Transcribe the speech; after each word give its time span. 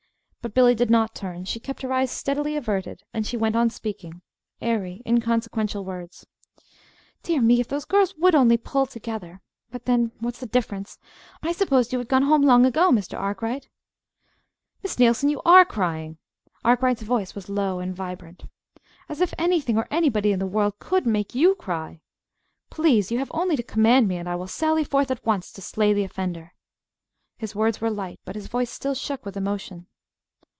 But 0.43 0.55
Billy 0.55 0.73
did 0.73 0.89
not 0.89 1.13
turn. 1.13 1.45
She 1.45 1.59
kept 1.59 1.83
her 1.83 1.93
eyes 1.93 2.09
steadily 2.09 2.55
averted; 2.55 3.03
and 3.13 3.27
she 3.27 3.37
went 3.37 3.55
on 3.55 3.69
speaking 3.69 4.23
airy, 4.59 5.03
inconsequential 5.05 5.85
words. 5.85 6.25
"Dear 7.21 7.43
me, 7.43 7.59
if 7.59 7.67
those 7.67 7.85
girls 7.85 8.15
would 8.15 8.33
only 8.33 8.57
pull 8.57 8.87
together! 8.87 9.39
But 9.69 9.85
then, 9.85 10.13
what's 10.19 10.39
the 10.39 10.47
difference? 10.47 10.97
I 11.43 11.51
supposed 11.51 11.93
you 11.93 11.99
had 11.99 12.07
gone 12.09 12.23
home 12.23 12.41
long 12.41 12.65
ago, 12.65 12.89
Mr. 12.89 13.19
Arkwright." 13.19 13.69
"Miss 14.81 14.97
Neilson, 14.97 15.29
you 15.29 15.43
are 15.45 15.63
crying!" 15.63 16.17
Arkwright's 16.65 17.03
voice 17.03 17.35
was 17.35 17.47
low 17.47 17.77
and 17.77 17.95
vibrant. 17.95 18.45
"As 19.07 19.21
if 19.21 19.35
anything 19.37 19.77
or 19.77 19.87
anybody 19.91 20.31
in 20.31 20.39
the 20.39 20.47
world 20.47 20.79
could 20.79 21.05
make 21.05 21.35
you 21.35 21.53
cry! 21.53 22.01
Please 22.71 23.11
you 23.11 23.19
have 23.19 23.29
only 23.31 23.55
to 23.57 23.61
command 23.61 24.07
me, 24.07 24.17
and 24.17 24.27
I 24.27 24.35
will 24.35 24.47
sally 24.47 24.83
forth 24.85 25.11
at 25.11 25.23
once 25.23 25.51
to 25.51 25.61
slay 25.61 25.93
the 25.93 26.03
offender." 26.03 26.55
His 27.37 27.53
words 27.53 27.79
were 27.79 27.91
light, 27.91 28.19
but 28.25 28.33
his 28.33 28.47
voice 28.47 28.71
still 28.71 28.95
shook 28.95 29.23
with 29.23 29.37
emotion. 29.37 29.85